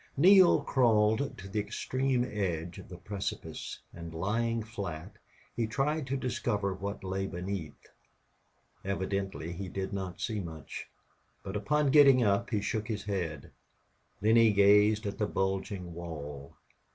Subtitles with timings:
[0.17, 5.11] Neale crawled to the extreme edge of the precipice, and, lying flat,
[5.55, 7.87] he tried to discover what lay beneath.
[8.83, 10.87] Evidently he did not see much,
[11.43, 13.51] for upon getting up he shook his head.
[14.21, 16.57] Then he gazed at the bulging wall.